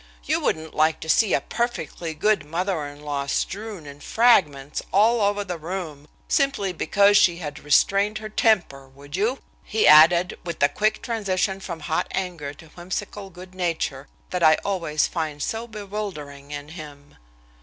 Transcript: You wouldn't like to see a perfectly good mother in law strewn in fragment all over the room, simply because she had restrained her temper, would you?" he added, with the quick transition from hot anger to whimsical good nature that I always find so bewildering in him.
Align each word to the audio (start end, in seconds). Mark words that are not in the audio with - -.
You 0.23 0.39
wouldn't 0.39 0.73
like 0.73 0.99
to 1.01 1.07
see 1.09 1.35
a 1.35 1.41
perfectly 1.41 2.15
good 2.15 2.43
mother 2.43 2.87
in 2.87 3.01
law 3.01 3.27
strewn 3.27 3.85
in 3.85 3.99
fragment 3.99 4.81
all 4.91 5.21
over 5.21 5.43
the 5.43 5.59
room, 5.59 6.07
simply 6.27 6.73
because 6.73 7.17
she 7.17 7.37
had 7.37 7.59
restrained 7.59 8.17
her 8.17 8.27
temper, 8.27 8.87
would 8.87 9.15
you?" 9.15 9.37
he 9.63 9.87
added, 9.87 10.39
with 10.43 10.57
the 10.57 10.69
quick 10.69 11.03
transition 11.03 11.59
from 11.59 11.81
hot 11.81 12.07
anger 12.13 12.51
to 12.51 12.69
whimsical 12.69 13.29
good 13.29 13.53
nature 13.53 14.07
that 14.31 14.41
I 14.41 14.55
always 14.65 15.05
find 15.05 15.39
so 15.39 15.67
bewildering 15.67 16.49
in 16.49 16.69
him. 16.69 17.17